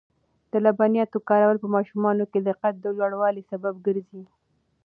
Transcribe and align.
د 0.51 0.53
لبنیاتو 0.65 1.17
کارول 1.29 1.57
په 1.61 1.67
ماشومانو 1.75 2.23
کې 2.31 2.39
د 2.43 2.49
قد 2.61 2.75
د 2.81 2.85
لوړوالي 2.99 3.43
سبب 3.51 3.73
ګرځي. 3.85 4.23